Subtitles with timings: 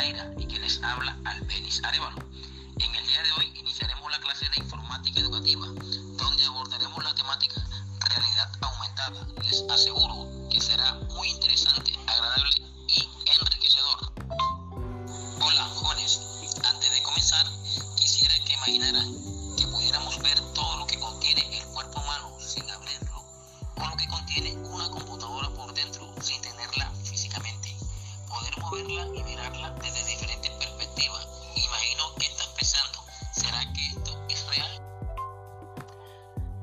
[0.00, 2.22] Y que les habla Albenis Arevalo.
[2.78, 7.60] En el día de hoy iniciaremos la clase de informática educativa, donde abordaremos la temática
[8.08, 9.26] realidad aumentada.
[9.42, 10.47] Les aseguro
[28.82, 31.26] moverla y mirarla desde diferentes perspectivas.
[31.56, 32.98] Imagino que están pensando,
[33.32, 34.82] ¿será que esto es real?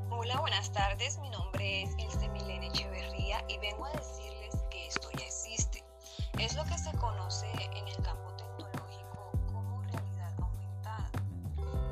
[0.09, 1.17] Hola, buenas tardes.
[1.20, 5.84] Mi nombre es Ilse Milene Echeverría y vengo a decirles que esto ya existe.
[6.40, 11.12] Es lo que se conoce en el campo tecnológico como realidad aumentada.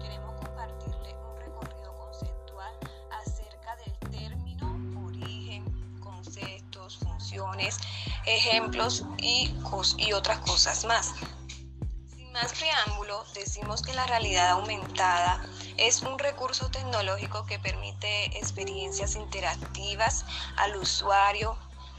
[0.01, 2.73] Queremos compartirle un recorrido conceptual
[3.11, 7.77] acerca del término, origen, conceptos, funciones,
[8.25, 9.53] ejemplos y,
[9.97, 11.13] y otras cosas más.
[12.15, 15.41] Sin más preámbulo, decimos que la realidad aumentada
[15.77, 20.25] es un recurso tecnológico que permite experiencias interactivas
[20.57, 21.57] al usuario,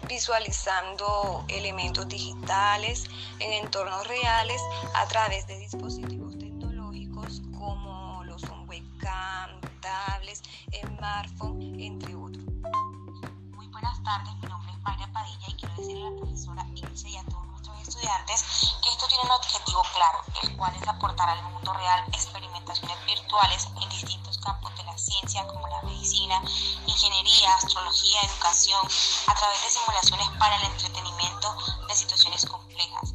[0.08, 3.04] visualizando elementos digitales
[3.40, 4.60] en entornos reales
[4.94, 10.42] a través de dispositivos tecnológicos como lo son webcam, tablets,
[10.86, 12.44] smartphone, entre otros.
[13.54, 14.63] Muy buenas tardes, mi nombre
[15.14, 18.42] Padilla y quiero decirle a la profesora Ilse y a todos nuestros estudiantes
[18.82, 23.68] que esto tiene un objetivo claro, el cual es aportar al mundo real experimentaciones virtuales
[23.80, 26.42] en distintos campos de la ciencia como la medicina,
[26.86, 28.80] ingeniería, astrología, educación,
[29.28, 31.56] a través de simulaciones para el entretenimiento
[31.86, 33.14] de situaciones complejas.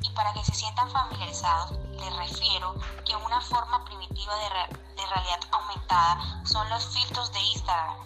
[0.00, 2.74] Y para que se sientan familiarizados, les refiero
[3.04, 7.96] que una forma primitiva de, re- de realidad aumentada son los filtros de Instagram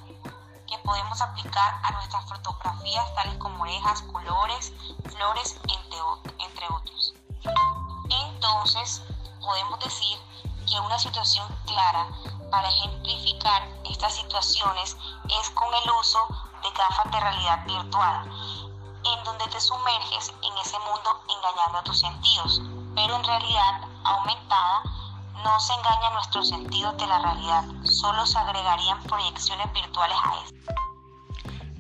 [0.67, 4.73] que podemos aplicar a nuestras fotografías tales como orejas, colores,
[5.11, 5.99] flores, entre,
[6.39, 7.15] entre otros.
[8.11, 9.03] Entonces,
[9.41, 10.19] podemos decir
[10.69, 12.09] que una situación clara
[12.51, 14.97] para ejemplificar estas situaciones
[15.29, 16.27] es con el uso
[16.63, 18.25] de gafas de realidad virtual,
[19.05, 22.61] en donde te sumerges en ese mundo engañando a tus sentidos,
[22.95, 24.83] pero en realidad aumentada
[25.45, 30.57] no se engañan nuestros sentidos de la realidad, solo se agregarían proyecciones virtuales a esto.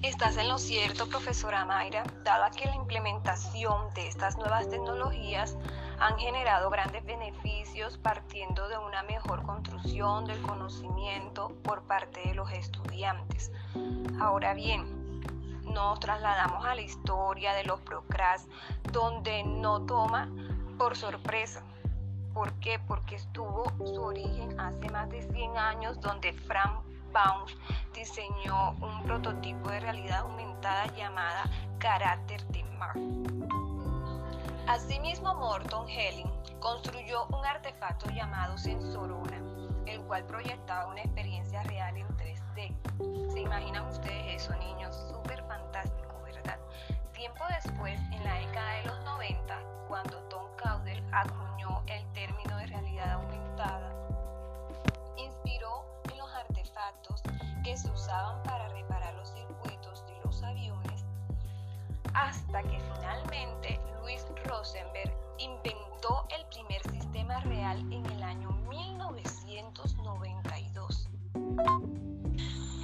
[0.02, 5.56] Estás en lo cierto, profesora Mayra, dada que la implementación de estas nuevas tecnologías
[5.98, 12.50] han generado grandes beneficios partiendo de una mejor construcción del conocimiento por parte de los
[12.52, 13.50] estudiantes.
[14.20, 15.22] Ahora bien,
[15.64, 18.46] nos trasladamos a la historia de los Procras,
[18.92, 20.28] donde no toma
[20.78, 21.62] por sorpresa.
[22.36, 22.78] ¿Por qué?
[22.86, 27.46] Porque estuvo su origen hace más de 100 años, donde Frank Baum
[27.94, 31.44] diseñó un prototipo de realidad aumentada llamada
[31.78, 32.94] Carácter de Mar.
[34.68, 36.30] Asimismo, Morton Helling
[36.60, 39.40] construyó un artefacto llamado Sensorona,
[39.86, 43.32] el cual proyectaba una experiencia real en 3D.
[43.32, 44.94] ¿Se imaginan ustedes eso, niños?
[45.08, 46.58] Súper fantástico, ¿verdad?
[47.14, 49.58] Tiempo después, en la década de los 90,
[49.88, 51.02] cuando Tom Caudell
[51.66, 53.92] acuñó el término de realidad aumentada,
[55.16, 57.22] inspiró en los artefactos
[57.64, 61.04] que se usaban para reparar los circuitos de los aviones,
[62.14, 71.08] hasta que finalmente Louis Rosenberg inventó el primer sistema real en el año 1992.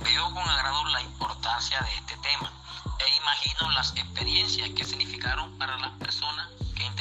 [0.03, 2.53] Veo con agrado la importancia de este tema
[2.99, 6.49] e imagino las experiencias que significaron para las personas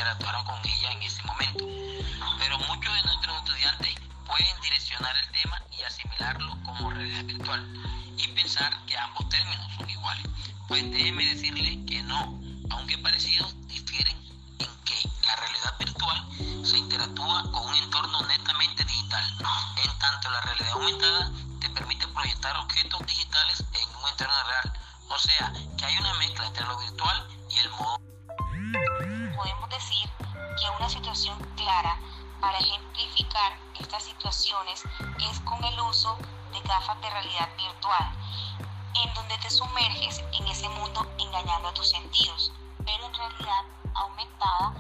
[0.02, 1.66] interactuaron con ella en ese momento.
[2.40, 3.96] Pero muchos de nuestros estudiantes
[4.26, 7.68] pueden direccionar el tema y asimilarlo como realidad virtual
[8.18, 10.26] y pensar que ambos términos son iguales.
[10.68, 12.42] Pues déjeme decirle que no,
[29.92, 30.10] decir
[30.60, 32.00] que una situación clara
[32.40, 34.84] para ejemplificar estas situaciones
[35.30, 36.18] es con el uso
[36.52, 38.12] de gafas de realidad virtual,
[39.04, 42.52] en donde te sumerges en ese mundo engañando a tus sentidos,
[42.86, 44.74] pero en realidad aumentada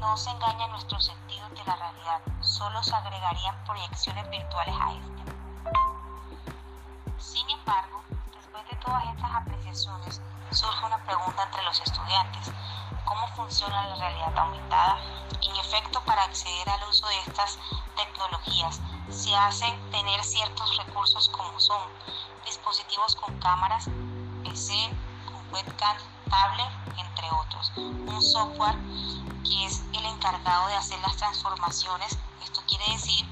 [0.00, 5.32] no se engañan nuestros sentidos de la realidad, solo se agregarían proyecciones virtuales a este.
[7.18, 8.02] Sin embargo,
[8.34, 12.50] después de todas estas apreciaciones, surge una pregunta entre los estudiantes.
[13.04, 14.98] ¿Cómo funciona la realidad aumentada?
[15.42, 17.58] En efecto, para acceder al uso de estas
[17.96, 18.80] tecnologías,
[19.10, 21.80] se hacen tener ciertos recursos como son
[22.44, 23.88] dispositivos con cámaras,
[24.44, 24.90] PC,
[25.52, 25.96] webcam,
[26.30, 27.72] tablet, entre otros.
[27.76, 28.76] Un software
[29.44, 33.26] que es el encargado de hacer las transformaciones, esto quiere decir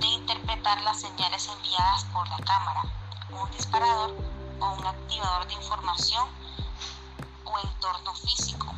[0.00, 2.82] de interpretar las señales enviadas por la cámara.
[3.30, 4.14] Un disparador
[4.60, 6.28] o un activador de información
[7.44, 8.74] o entorno físico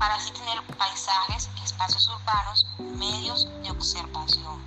[0.00, 4.64] para así tener paisajes, espacios urbanos, medios de observación,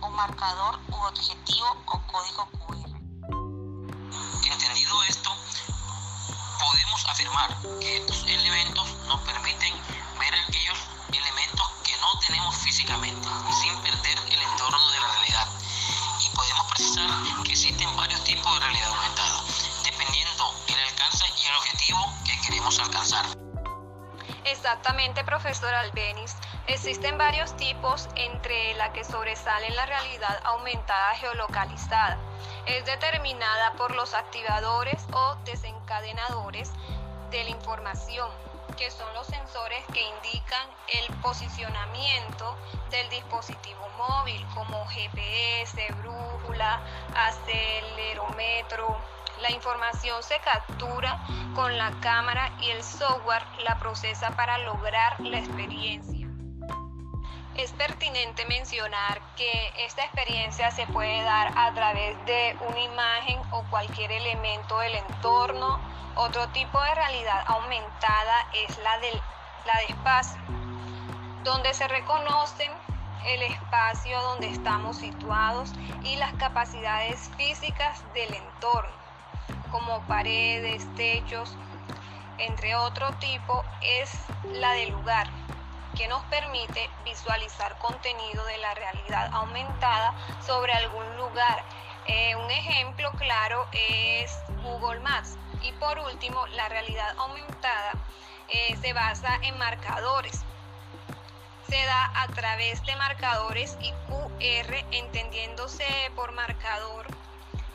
[0.00, 2.90] o marcador u objetivo o código QR.
[4.50, 5.30] Entendido esto,
[6.58, 8.89] podemos afirmar que estos elementos
[22.78, 23.26] alcanzar.
[24.44, 26.36] Exactamente, profesor Albenis.
[26.66, 32.18] Existen varios tipos entre la que sobresale la realidad aumentada geolocalizada.
[32.66, 36.70] Es determinada por los activadores o desencadenadores
[37.30, 38.30] de la información,
[38.76, 42.56] que son los sensores que indican el posicionamiento
[42.90, 46.80] del dispositivo móvil, como GPS, brújula,
[47.14, 48.98] acelerómetro,
[49.42, 51.18] la información se captura
[51.54, 56.26] con la cámara y el software la procesa para lograr la experiencia.
[57.56, 63.62] Es pertinente mencionar que esta experiencia se puede dar a través de una imagen o
[63.70, 65.80] cualquier elemento del entorno.
[66.16, 69.20] Otro tipo de realidad aumentada es la, del,
[69.66, 70.40] la de espacio,
[71.44, 72.70] donde se reconocen
[73.26, 75.72] el espacio donde estamos situados
[76.02, 78.99] y las capacidades físicas del entorno
[79.70, 81.56] como paredes, techos,
[82.38, 84.10] entre otro tipo, es
[84.52, 85.28] la del lugar,
[85.96, 90.14] que nos permite visualizar contenido de la realidad aumentada
[90.46, 91.62] sobre algún lugar.
[92.06, 95.36] Eh, un ejemplo claro es Google Maps.
[95.62, 97.92] Y por último, la realidad aumentada
[98.48, 100.42] eh, se basa en marcadores.
[101.68, 105.86] Se da a través de marcadores y QR, entendiéndose
[106.16, 107.19] por marcador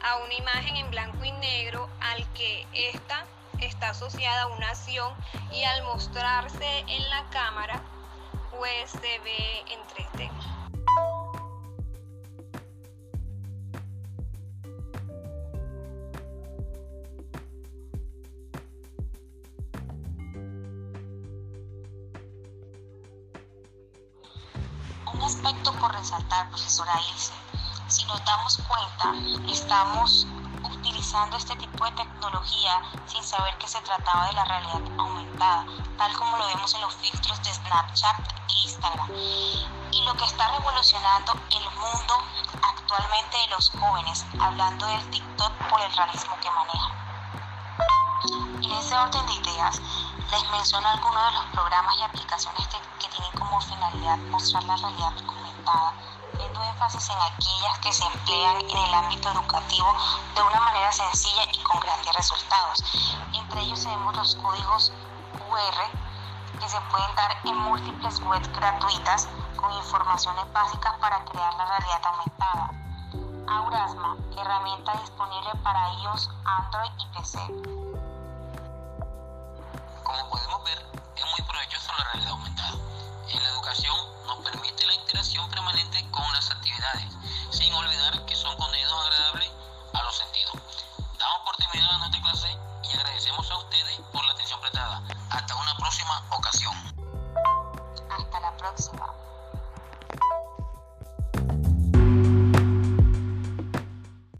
[0.05, 3.25] a una imagen en blanco y negro al que esta
[3.59, 5.11] está asociada a una acción
[5.51, 7.81] y al mostrarse en la cámara
[8.51, 10.31] pues se ve en 3D.
[25.13, 27.33] Un aspecto por resaltar, profesora Ilse,
[27.95, 29.13] si nos damos cuenta,
[29.49, 30.27] estamos
[30.63, 35.65] utilizando este tipo de tecnología sin saber que se trataba de la realidad aumentada,
[35.97, 38.19] tal como lo vemos en los filtros de Snapchat
[38.49, 39.09] e Instagram.
[39.15, 42.15] Y lo que está revolucionando el mundo
[42.61, 46.91] actualmente de los jóvenes, hablando del TikTok por el realismo que maneja.
[48.61, 49.81] En ese orden de ideas,
[50.31, 55.13] les menciono algunos de los programas y aplicaciones que tienen como finalidad mostrar la realidad
[55.29, 55.93] aumentada
[56.45, 59.95] poniendo énfasis en aquellas que se emplean en el ámbito educativo
[60.35, 62.83] de una manera sencilla y con grandes resultados.
[63.33, 64.91] Entre ellos tenemos los códigos
[65.33, 71.65] QR que se pueden dar en múltiples webs gratuitas con informaciones básicas para crear la
[71.65, 72.71] realidad aumentada.
[73.47, 77.39] Aurasma, herramienta disponible para iOS, Android y PC.
[80.03, 80.29] Como